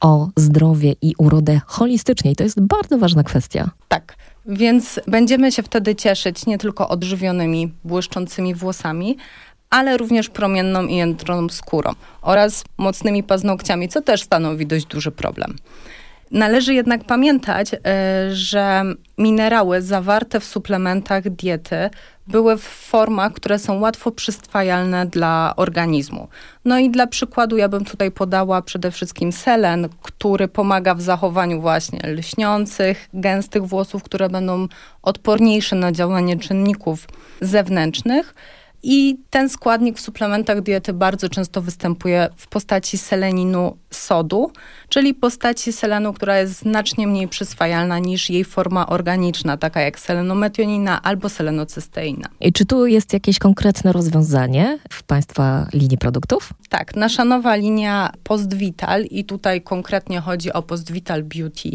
o 0.00 0.28
zdrowie 0.36 0.94
i 1.02 1.14
urodę 1.18 1.60
holistycznie. 1.66 2.30
I 2.30 2.36
to 2.36 2.44
jest 2.44 2.60
bardzo 2.60 2.98
ważna 2.98 3.24
kwestia. 3.24 3.70
Tak. 3.88 4.16
Więc 4.50 5.00
będziemy 5.06 5.52
się 5.52 5.62
wtedy 5.62 5.94
cieszyć 5.94 6.46
nie 6.46 6.58
tylko 6.58 6.88
odżywionymi, 6.88 7.72
błyszczącymi 7.84 8.54
włosami, 8.54 9.16
ale 9.70 9.96
również 9.96 10.28
promienną 10.28 10.86
i 10.86 10.96
jędrną 10.96 11.48
skórą 11.48 11.92
oraz 12.22 12.64
mocnymi 12.78 13.22
paznokciami, 13.22 13.88
co 13.88 14.00
też 14.00 14.22
stanowi 14.22 14.66
dość 14.66 14.86
duży 14.86 15.10
problem. 15.10 15.56
Należy 16.30 16.74
jednak 16.74 17.04
pamiętać, 17.04 17.74
e, 17.74 17.78
że 18.32 18.82
minerały 19.18 19.82
zawarte 19.82 20.40
w 20.40 20.44
suplementach 20.44 21.30
diety 21.30 21.90
były 22.30 22.56
w 22.56 22.62
formach, 22.62 23.32
które 23.32 23.58
są 23.58 23.80
łatwo 23.80 24.10
przyswajalne 24.10 25.06
dla 25.06 25.52
organizmu. 25.56 26.28
No 26.64 26.78
i 26.78 26.90
dla 26.90 27.06
przykładu 27.06 27.56
ja 27.56 27.68
bym 27.68 27.84
tutaj 27.84 28.10
podała 28.10 28.62
przede 28.62 28.90
wszystkim 28.90 29.32
selen, 29.32 29.88
który 30.02 30.48
pomaga 30.48 30.94
w 30.94 31.02
zachowaniu 31.02 31.60
właśnie 31.60 32.00
lśniących, 32.02 33.08
gęstych 33.14 33.66
włosów, 33.66 34.02
które 34.02 34.28
będą 34.28 34.68
odporniejsze 35.02 35.76
na 35.76 35.92
działanie 35.92 36.38
czynników 36.38 37.06
zewnętrznych. 37.40 38.34
I 38.82 39.18
ten 39.30 39.48
składnik 39.48 39.98
w 39.98 40.00
suplementach 40.00 40.60
diety 40.60 40.92
bardzo 40.92 41.28
często 41.28 41.62
występuje 41.62 42.28
w 42.36 42.48
postaci 42.48 42.98
seleninu 42.98 43.76
sodu, 43.90 44.52
czyli 44.88 45.14
postaci 45.14 45.72
selenu, 45.72 46.12
która 46.12 46.38
jest 46.38 46.58
znacznie 46.58 47.06
mniej 47.06 47.28
przyswajalna 47.28 47.98
niż 47.98 48.30
jej 48.30 48.44
forma 48.44 48.86
organiczna, 48.86 49.56
taka 49.56 49.80
jak 49.80 50.00
selenometionina 50.00 51.02
albo 51.02 51.28
selenocysteina. 51.28 52.28
I 52.40 52.52
czy 52.52 52.66
tu 52.66 52.86
jest 52.86 53.12
jakieś 53.12 53.38
konkretne 53.38 53.92
rozwiązanie 53.92 54.78
w 54.90 55.02
Państwa 55.02 55.66
linii 55.72 55.98
produktów? 55.98 56.52
Tak, 56.68 56.96
nasza 56.96 57.24
nowa 57.24 57.56
linia 57.56 58.12
Postvital 58.22 59.04
i 59.04 59.24
tutaj 59.24 59.62
konkretnie 59.62 60.20
chodzi 60.20 60.52
o 60.52 60.62
Postvital 60.62 61.22
Beauty. 61.22 61.70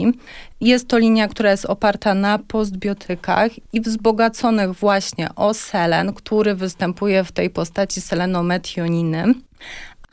Jest 0.62 0.88
to 0.88 0.98
linia, 0.98 1.28
która 1.28 1.52
jest 1.52 1.66
oparta 1.66 2.14
na 2.14 2.40
postbiotykach 2.40 3.52
i 3.74 3.82
wzbogaconych 3.82 4.74
właśnie 4.74 5.36
o 5.36 5.54
selen, 5.54 6.14
który 6.14 6.56
występuje 6.56 7.24
w 7.24 7.32
tej 7.32 7.50
postaci 7.50 8.02
selenometioniny 8.02 9.34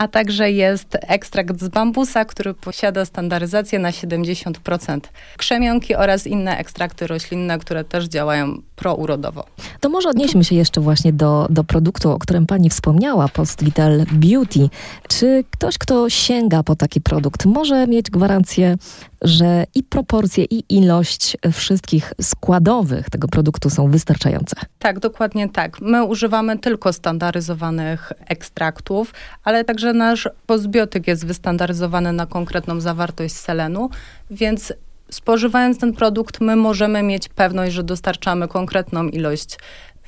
a 0.03 0.09
także 0.09 0.51
jest 0.51 0.99
ekstrakt 1.01 1.61
z 1.61 1.69
bambusa, 1.69 2.25
który 2.25 2.55
posiada 2.55 3.05
standaryzację 3.05 3.79
na 3.79 3.91
70% 3.91 5.01
krzemionki 5.37 5.95
oraz 5.95 6.27
inne 6.27 6.59
ekstrakty 6.59 7.07
roślinne, 7.07 7.59
które 7.59 7.85
też 7.85 8.05
działają 8.05 8.63
prourodowo. 8.77 9.45
To 9.81 9.89
może 9.89 10.09
odnieśmy 10.09 10.45
się 10.45 10.55
jeszcze 10.55 10.81
właśnie 10.81 11.13
do, 11.13 11.47
do 11.51 11.65
produktu, 11.65 12.11
o 12.11 12.19
którym 12.19 12.47
pani 12.47 12.71
wspomniała, 12.71 13.29
Post 13.29 13.65
Vital 13.65 14.05
Beauty. 14.13 14.69
Czy 15.09 15.45
ktoś, 15.51 15.79
kto 15.79 16.11
sięga 16.11 16.63
po 16.63 16.77
taki 16.77 17.01
produkt, 17.01 17.47
może 17.47 17.87
mieć 17.87 18.11
gwarancję 18.11 18.77
że 19.23 19.65
i 19.75 19.83
proporcje, 19.83 20.45
i 20.45 20.65
ilość 20.69 21.37
wszystkich 21.53 22.13
składowych 22.21 23.11
tego 23.11 23.29
produktu 23.29 23.71
są 23.71 23.91
wystarczające. 23.91 24.57
Tak, 24.79 25.01
dokładnie 25.01 25.49
tak. 25.49 25.81
My 25.81 26.05
używamy 26.05 26.59
tylko 26.59 26.93
standaryzowanych 26.93 28.13
ekstraktów, 28.27 29.15
ale 29.45 29.65
także 29.65 29.93
nasz 29.93 30.29
pozbiotyk 30.47 31.07
jest 31.07 31.27
wystandaryzowany 31.27 32.13
na 32.13 32.27
konkretną 32.27 32.81
zawartość 32.81 33.35
selenu, 33.35 33.91
więc 34.31 34.73
spożywając 35.11 35.79
ten 35.79 35.93
produkt, 35.93 36.41
my 36.41 36.57
możemy 36.57 37.03
mieć 37.03 37.29
pewność, 37.29 37.73
że 37.73 37.83
dostarczamy 37.83 38.49
konkretną 38.49 39.09
ilość 39.09 39.59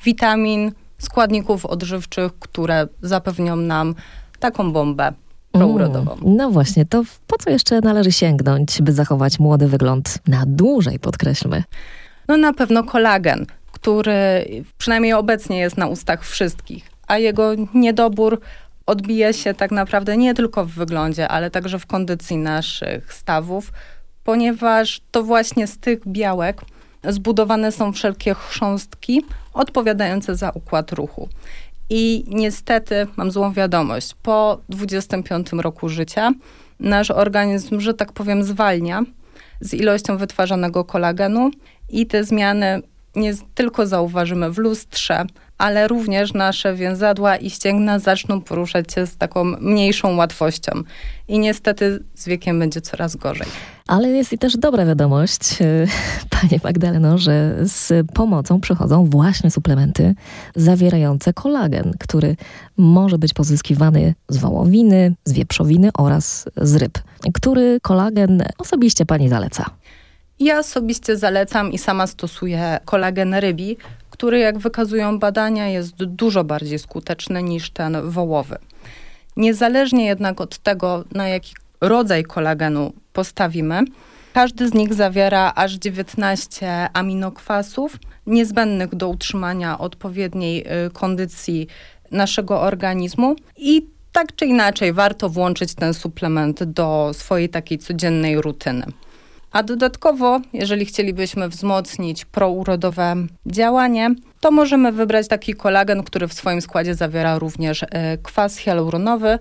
witamin, 0.03 0.71
składników 0.97 1.65
odżywczych, 1.65 2.39
które 2.39 2.87
zapewnią 3.01 3.55
nam 3.55 3.95
taką 4.39 4.71
bombę 4.71 5.13
prourodową. 5.57 6.11
Mm, 6.13 6.35
no 6.35 6.49
właśnie, 6.51 6.85
to 6.85 7.03
po 7.27 7.37
co 7.37 7.49
jeszcze 7.49 7.81
należy 7.81 8.11
sięgnąć, 8.11 8.81
by 8.81 8.93
zachować 8.93 9.39
młody 9.39 9.67
wygląd 9.67 10.19
na 10.27 10.43
dłużej, 10.47 10.99
podkreślmy? 10.99 11.63
No 12.27 12.37
na 12.37 12.53
pewno 12.53 12.83
kolagen, 12.83 13.45
który 13.71 14.45
przynajmniej 14.77 15.13
obecnie 15.13 15.59
jest 15.59 15.77
na 15.77 15.87
ustach 15.87 16.25
wszystkich, 16.25 16.89
a 17.07 17.17
jego 17.17 17.51
niedobór 17.73 18.41
odbija 18.85 19.33
się 19.33 19.53
tak 19.53 19.71
naprawdę 19.71 20.17
nie 20.17 20.33
tylko 20.33 20.65
w 20.65 20.71
wyglądzie, 20.71 21.27
ale 21.27 21.51
także 21.51 21.79
w 21.79 21.85
kondycji 21.85 22.37
naszych 22.37 23.13
stawów, 23.13 23.71
ponieważ 24.23 25.01
to 25.11 25.23
właśnie 25.23 25.67
z 25.67 25.77
tych 25.77 26.07
białek 26.07 26.61
zbudowane 27.09 27.71
są 27.71 27.91
wszelkie 27.93 28.33
chrząstki 28.33 29.25
odpowiadające 29.53 30.35
za 30.35 30.49
układ 30.49 30.91
ruchu. 30.91 31.29
I 31.89 32.23
niestety 32.27 33.07
mam 33.17 33.31
złą 33.31 33.53
wiadomość. 33.53 34.15
Po 34.23 34.61
25 34.69 35.47
roku 35.53 35.89
życia 35.89 36.31
nasz 36.79 37.11
organizm, 37.11 37.79
że 37.79 37.93
tak 37.93 38.11
powiem, 38.11 38.43
zwalnia 38.43 39.03
z 39.61 39.73
ilością 39.73 40.17
wytwarzanego 40.17 40.85
kolagenu 40.85 41.51
i 41.89 42.05
te 42.05 42.23
zmiany 42.23 42.81
nie 43.15 43.33
tylko 43.53 43.87
zauważymy 43.87 44.51
w 44.51 44.57
lustrze, 44.57 45.25
ale 45.57 45.87
również 45.87 46.33
nasze 46.33 46.75
więzadła 46.75 47.35
i 47.35 47.49
ścięgna 47.49 47.99
zaczną 47.99 48.41
poruszać 48.41 48.93
się 48.93 49.07
z 49.07 49.17
taką 49.17 49.43
mniejszą 49.43 50.15
łatwością. 50.15 50.71
I 51.27 51.39
niestety 51.39 52.03
z 52.15 52.27
wiekiem 52.27 52.59
będzie 52.59 52.81
coraz 52.81 53.15
gorzej. 53.15 53.47
Ale 53.87 54.09
jest 54.09 54.33
i 54.33 54.37
też 54.37 54.57
dobra 54.57 54.85
wiadomość, 54.85 55.61
e, 55.61 55.87
Panie 56.41 56.59
Magdaleno, 56.63 57.17
że 57.17 57.55
z 57.63 58.07
pomocą 58.11 58.61
przychodzą 58.61 59.05
właśnie 59.05 59.51
suplementy 59.51 60.15
zawierające 60.55 61.33
kolagen, 61.33 61.91
który 61.99 62.35
może 62.77 63.17
być 63.17 63.33
pozyskiwany 63.33 64.13
z 64.29 64.37
wołowiny, 64.37 65.15
z 65.25 65.33
wieprzowiny 65.33 65.89
oraz 65.97 66.45
z 66.57 66.75
ryb. 66.75 66.99
Który 67.33 67.79
kolagen 67.81 68.43
osobiście 68.57 69.05
Pani 69.05 69.29
zaleca? 69.29 69.65
Ja 70.39 70.59
osobiście 70.59 71.17
zalecam 71.17 71.71
i 71.71 71.77
sama 71.77 72.07
stosuję 72.07 72.79
kolagen 72.85 73.33
rybi, 73.33 73.77
który, 74.09 74.39
jak 74.39 74.57
wykazują 74.57 75.19
badania, 75.19 75.67
jest 75.67 75.95
dużo 75.95 76.43
bardziej 76.43 76.79
skuteczny 76.79 77.43
niż 77.43 77.69
ten 77.69 78.09
wołowy. 78.09 78.57
Niezależnie 79.37 80.05
jednak 80.05 80.41
od 80.41 80.57
tego, 80.57 81.03
na 81.11 81.27
jaki 81.27 81.53
rodzaj 81.81 82.23
kolagenu 82.23 82.93
postawimy, 83.13 83.81
każdy 84.33 84.69
z 84.69 84.73
nich 84.73 84.93
zawiera 84.93 85.53
aż 85.55 85.73
19 85.73 86.89
aminokwasów 86.93 87.97
niezbędnych 88.27 88.95
do 88.95 89.09
utrzymania 89.09 89.79
odpowiedniej 89.79 90.65
y, 90.87 90.89
kondycji 90.89 91.67
naszego 92.11 92.61
organizmu 92.61 93.35
i 93.57 93.87
tak 94.11 94.35
czy 94.35 94.45
inaczej 94.45 94.93
warto 94.93 95.29
włączyć 95.29 95.75
ten 95.75 95.93
suplement 95.93 96.63
do 96.63 97.11
swojej 97.13 97.49
takiej 97.49 97.77
codziennej 97.77 98.41
rutyny. 98.41 98.85
A 99.55 99.63
dodatkowo, 99.63 100.39
jeżeli 100.53 100.85
chcielibyśmy 100.85 101.49
wzmocnić 101.49 102.25
prourodowe 102.25 103.15
działanie, 103.45 104.15
to 104.39 104.51
możemy 104.51 104.91
wybrać 104.91 105.27
taki 105.27 105.53
kolagen, 105.53 106.03
który 106.03 106.27
w 106.27 106.33
swoim 106.33 106.61
składzie 106.61 106.95
zawiera 106.95 107.39
również 107.39 107.83
e, 107.83 108.17
kwas 108.17 108.57
hialuronowy. 108.57 109.39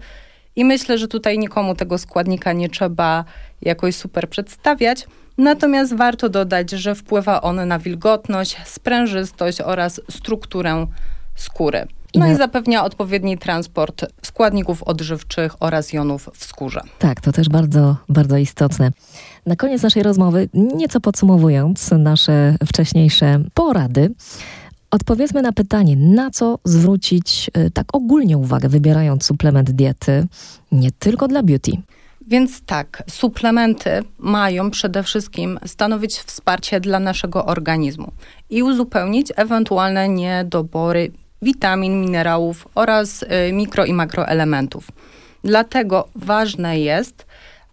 I 0.57 0.65
myślę, 0.65 0.99
że 0.99 1.09
tutaj 1.09 1.39
nikomu 1.39 1.75
tego 1.75 1.99
składnika 1.99 2.53
nie 2.53 2.69
trzeba 2.69 3.25
jakoś 3.63 3.97
super 3.97 4.29
przedstawiać. 4.29 5.07
Natomiast 5.39 5.97
warto 5.97 6.29
dodać, 6.29 6.71
że 6.71 6.95
wpływa 6.95 7.43
on 7.43 7.69
na 7.69 7.79
wilgotność, 7.79 8.57
sprężystość 8.65 9.61
oraz 9.61 10.01
strukturę 10.11 10.87
skóry. 11.35 11.87
No 12.15 12.33
i 12.33 12.37
zapewnia 12.37 12.85
odpowiedni 12.85 13.39
transport 13.39 14.05
składników 14.23 14.83
odżywczych 14.83 15.63
oraz 15.63 15.93
jonów 15.93 16.31
w 16.35 16.45
skórze. 16.45 16.81
Tak, 16.99 17.21
to 17.21 17.33
też 17.33 17.49
bardzo, 17.49 17.97
bardzo 18.09 18.37
istotne. 18.37 18.91
Na 19.47 19.57
koniec 19.57 19.83
naszej 19.83 20.03
rozmowy, 20.03 20.49
nieco 20.55 21.01
podsumowując 21.01 21.91
nasze 21.91 22.57
wcześniejsze 22.67 23.41
porady, 23.55 24.15
odpowiedzmy 24.91 25.43
na 25.43 25.53
pytanie, 25.53 25.97
na 25.97 26.31
co 26.31 26.59
zwrócić 26.65 27.51
e, 27.55 27.71
tak 27.71 27.87
ogólnie 27.93 28.39
uwagę, 28.39 28.69
wybierając 28.69 29.25
suplement 29.25 29.71
diety, 29.71 30.27
nie 30.73 30.91
tylko 30.93 31.29
dla 31.29 31.43
beauty. 31.43 31.73
Więc 32.27 32.63
tak, 32.63 33.03
suplementy 33.11 34.03
mają 34.19 34.71
przede 34.71 35.03
wszystkim 35.03 35.59
stanowić 35.67 36.19
wsparcie 36.19 36.81
dla 36.81 37.01
naszego 37.01 37.47
organizmu 37.47 38.13
i 38.51 38.63
uzupełnić 38.63 39.33
ewentualne 39.37 40.09
niedobory 40.09 41.13
witamin, 41.45 42.01
minerałów 42.01 42.69
oraz 42.75 43.23
y, 43.23 43.53
mikro 43.53 43.85
i 43.85 43.93
makroelementów. 43.93 44.89
Dlatego 45.45 46.09
ważne 46.15 46.81
jest, 46.81 47.27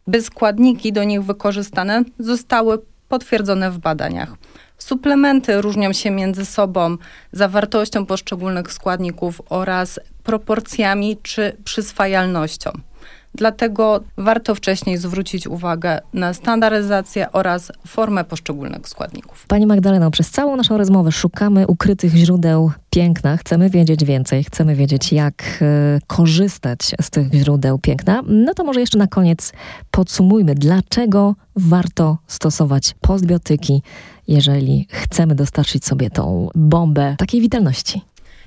by 0.08 0.22
składniki 0.22 0.94
do 0.94 1.04
nich 1.04 1.24
wykorzystane 1.24 2.04
zostały 2.20 2.80
potwierdzone 3.10 3.72
w 3.72 3.78
badaniach. 3.78 4.36
Suplementy 4.78 5.62
różnią 5.62 5.94
się 5.94 6.12
między 6.12 6.46
sobą 6.46 6.98
zawartością 7.32 8.06
poszczególnych 8.06 8.74
składników 8.74 9.42
oraz 9.50 10.00
proporcjami 10.24 11.18
czy 11.24 11.58
przyswajalnością. 11.64 12.72
Dlatego 13.36 14.04
warto 14.18 14.56
wcześniej 14.56 14.98
zwrócić 14.98 15.48
uwagę 15.48 16.00
na 16.14 16.34
standaryzację 16.34 17.32
oraz 17.32 17.72
formę 17.88 18.24
poszczególnych 18.24 18.90
składników. 18.90 19.46
Pani 19.48 19.66
Magdaleno, 19.66 20.12
przez 20.12 20.32
całą 20.32 20.56
naszą 20.56 20.78
rozmowę 20.78 21.12
szukamy 21.12 21.68
ukrytych 21.68 22.16
źródeł 22.16 22.72
piękna. 22.90 23.38
Chcemy 23.38 23.70
wiedzieć 23.70 24.06
więcej, 24.06 24.44
chcemy 24.44 24.76
wiedzieć, 24.76 25.14
jak 25.14 25.44
y, 25.62 26.02
korzystać 26.08 26.96
z 27.02 27.10
tych 27.10 27.34
źródeł 27.34 27.80
piękna. 27.80 28.22
No 28.28 28.54
to 28.54 28.64
może 28.64 28.80
jeszcze 28.80 28.98
na 28.98 29.08
koniec 29.08 29.54
podsumujmy, 29.92 30.56
dlaczego 30.56 31.36
warto 31.56 32.18
stosować 32.28 32.96
postbiotyki, 33.02 33.84
jeżeli 34.28 34.88
chcemy 34.90 35.36
dostarczyć 35.36 35.86
sobie 35.86 36.10
tą 36.10 36.50
bombę 36.56 37.16
takiej 37.18 37.42
witalności. 37.42 38.02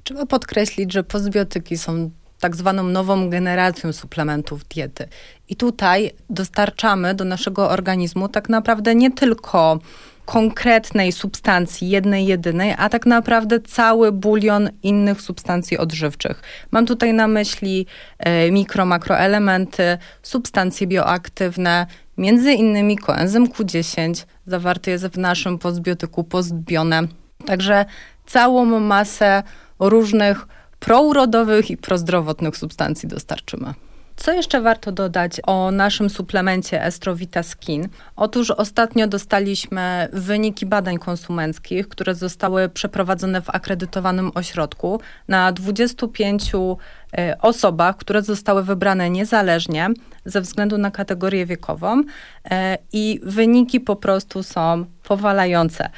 Trzeba 0.05 0.27
podkreślić, 0.27 0.93
że 0.93 1.05
postbiotyki 1.05 1.79
są 1.79 2.11
tak 2.45 2.57
zwaną 2.57 2.83
nową 2.83 3.31
generacją 3.31 3.93
suplementów 3.93 4.65
diety. 4.65 5.09
I 5.49 5.57
tutaj 5.57 6.11
dostarczamy 6.31 7.15
do 7.15 7.25
naszego 7.25 7.71
organizmu 7.71 8.29
tak 8.29 8.49
naprawdę 8.49 8.95
nie 8.95 9.11
tylko 9.11 9.79
konkretnej 10.25 11.13
substancji, 11.13 11.89
jednej, 11.89 12.27
jedynej, 12.27 12.75
a 12.79 12.89
tak 12.89 13.07
naprawdę 13.07 13.61
cały 13.61 14.13
bulion 14.13 14.71
innych 14.83 15.21
substancji 15.21 15.79
odżywczych. 15.79 16.43
Mam 16.71 16.87
tutaj 16.87 17.15
na 17.15 17.29
myśli 17.29 17.87
e, 18.19 18.51
mikro, 18.51 18.87
makroelementy, 18.87 19.99
substancje 20.23 20.87
bioaktywne, 20.87 21.87
między 22.17 22.53
innymi 22.53 22.99
koenzym 22.99 23.49
Q10, 23.49 24.25
zawarty 24.47 24.91
jest 24.91 25.07
w 25.07 25.19
naszym 25.19 25.59
postbiotyku 25.59 26.25
postbione. 26.25 27.03
Także 27.47 27.85
całą 28.27 28.65
masę 28.81 29.43
różnych 29.79 30.47
prourodowych 30.79 31.71
i 31.71 31.77
prozdrowotnych 31.77 32.57
substancji 32.57 33.09
dostarczymy. 33.09 33.75
Co 34.17 34.33
jeszcze 34.33 34.61
warto 34.61 34.93
dodać 34.93 35.41
o 35.47 35.71
naszym 35.71 36.11
suplemencie 36.11 36.85
Estrovita 36.85 37.43
Skin? 37.43 37.89
Otóż 38.17 38.51
ostatnio 38.51 39.07
dostaliśmy 39.07 40.09
wyniki 40.13 40.67
badań 40.67 40.99
konsumenckich, 40.99 41.89
które 41.89 42.15
zostały 42.15 42.69
przeprowadzone 42.69 43.43
w 43.43 43.51
akredytowanym 43.51 44.31
ośrodku 44.35 45.01
na 45.29 45.53
25 45.53 46.53
e, 46.55 47.37
osobach, 47.41 47.97
które 47.97 48.23
zostały 48.23 48.63
wybrane 48.63 49.11
niezależnie 49.11 49.89
ze 50.25 50.41
względu 50.41 50.79
na 50.79 50.91
kategorię 50.91 51.47
wiekową 51.47 52.03
e, 52.51 52.79
i 52.93 53.21
wyniki 53.23 53.81
po 53.81 53.97
prostu 53.97 54.43
są 54.43 54.85
powalające 55.03 55.91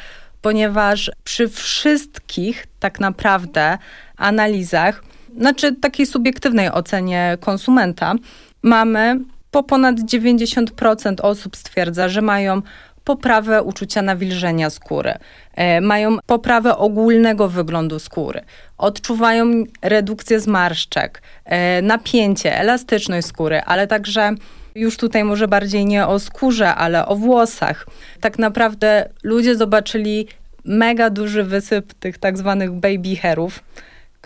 ponieważ 0.43 1.11
przy 1.25 1.49
wszystkich 1.49 2.67
tak 2.81 3.01
naprawdę 3.01 3.79
analizach, 4.17 5.05
znaczy 5.39 5.77
takiej 5.77 6.07
subiektywnej 6.07 6.71
ocenie 6.71 7.39
konsumenta, 7.41 8.15
mamy 8.63 9.21
po 9.51 9.63
ponad 9.63 9.97
90% 9.97 11.21
osób 11.23 11.57
stwierdza, 11.57 12.09
że 12.09 12.23
mają 12.23 12.63
poprawę 13.05 13.63
uczucia 13.63 14.03
nawilżenia 14.03 14.71
skóry, 14.71 15.15
e, 15.55 15.81
mają 15.81 16.19
poprawę 16.27 16.77
ogólnego 16.77 17.49
wyglądu 17.49 17.99
skóry, 17.99 18.41
odczuwają 18.79 19.65
redukcję 19.83 20.41
zmarszczek, 20.41 21.23
e, 21.45 21.83
napięcie, 21.83 22.59
elastyczność 22.59 23.27
skóry, 23.27 23.61
ale 23.61 23.87
także 23.87 24.35
już 24.77 24.97
tutaj 24.97 25.25
może 25.25 25.49
bardziej 25.49 25.87
nie 25.87 26.07
o 26.07 26.19
skórze, 26.19 26.75
ale 26.75 27.07
o 27.07 27.17
włosach. 27.17 27.87
Tak 28.21 28.39
naprawdę 28.39 29.09
ludzie 29.23 29.57
zobaczyli 29.57 30.29
mega 30.65 31.11
duży 31.11 31.45
wysyp 31.45 31.95
tych 31.95 32.19
tak 32.19 32.39
zwanych 32.39 32.73
baby 32.73 33.17
hairów 33.17 33.63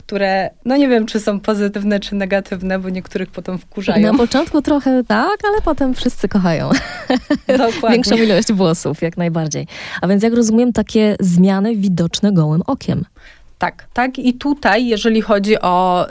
które, 0.05 0.51
no 0.65 0.77
nie 0.77 0.89
wiem, 0.89 1.07
czy 1.07 1.21
są 1.21 1.41
pozytywne, 1.41 2.01
czy 2.01 2.15
negatywne, 2.15 2.79
bo 2.79 2.89
niektórych 2.89 3.31
potem 3.31 3.59
wkurzają. 3.59 4.13
Na 4.13 4.19
początku 4.19 4.63
trochę 4.63 5.05
tak, 5.05 5.39
ale 5.49 5.61
potem 5.65 5.95
wszyscy 5.95 6.29
kochają. 6.29 6.71
Dokładnie. 7.49 7.91
Większą 7.91 8.17
ilość 8.17 8.53
włosów, 8.53 9.03
jak 9.03 9.17
najbardziej. 9.17 9.67
A 10.01 10.09
więc 10.09 10.23
jak 10.23 10.35
rozumiem, 10.35 10.73
takie 10.73 11.17
zmiany 11.21 11.77
widoczne 11.77 12.33
gołym 12.33 12.63
okiem. 12.67 13.05
Tak, 13.61 13.87
tak. 13.93 14.19
I 14.19 14.35
tutaj, 14.35 14.87
jeżeli 14.87 15.21
chodzi 15.21 15.61
o 15.61 16.07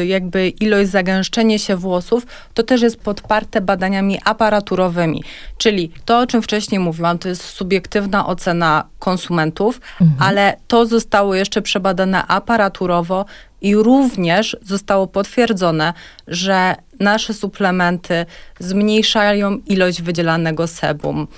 y, 0.00 0.06
jakby 0.06 0.48
ilość 0.48 0.90
zagęszczenia 0.90 1.58
się 1.58 1.76
włosów, 1.76 2.26
to 2.54 2.62
też 2.62 2.82
jest 2.82 3.00
podparte 3.00 3.60
badaniami 3.60 4.18
aparaturowymi. 4.24 5.24
Czyli 5.58 5.92
to, 6.04 6.18
o 6.18 6.26
czym 6.26 6.42
wcześniej 6.42 6.80
mówiłam, 6.80 7.18
to 7.18 7.28
jest 7.28 7.42
subiektywna 7.42 8.26
ocena 8.26 8.84
konsumentów, 8.98 9.80
mhm. 10.00 10.22
ale 10.30 10.56
to 10.66 10.86
zostało 10.86 11.34
jeszcze 11.34 11.62
przebadane 11.62 12.26
aparaturowo 12.26 13.24
i 13.60 13.76
również 13.76 14.56
zostało 14.62 15.06
potwierdzone, 15.06 15.92
że 16.28 16.74
nasze 17.02 17.34
suplementy 17.34 18.26
zmniejszają 18.58 19.58
ilość 19.66 20.02
wydzielanego 20.02 20.66
sebum, 20.66 21.28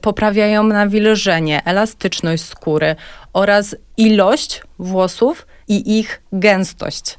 poprawiają 0.00 0.62
nawilżenie, 0.62 1.64
elastyczność 1.64 2.44
skóry 2.44 2.96
oraz 3.32 3.76
ilość 3.96 4.62
włosów 4.78 5.46
i 5.68 5.98
ich 5.98 6.22
gęstość. 6.32 7.18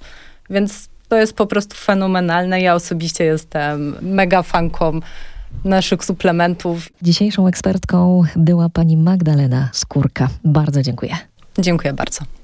Więc 0.50 0.90
to 1.10 1.16
jest 1.18 1.34
po 1.34 1.46
prostu 1.46 1.76
fenomenalne. 1.76 2.62
Ja 2.62 2.76
osobiście 2.76 3.24
jestem 3.24 3.96
mega 4.02 4.44
fanką 4.44 5.00
naszych 5.64 6.06
suplementów. 6.06 6.90
Dzisiejszą 7.02 7.48
ekspertką 7.48 8.24
była 8.36 8.70
pani 8.70 8.98
Magdalena 8.98 9.70
Skórka. 9.74 10.30
Bardzo 10.44 10.82
dziękuję. 10.82 11.18
Dziękuję 11.60 11.94
bardzo. 11.94 12.35